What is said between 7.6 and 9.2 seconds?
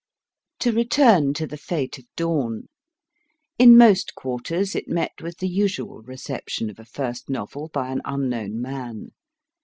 by an unknown man.